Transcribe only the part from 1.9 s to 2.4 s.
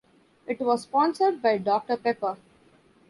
Pepper.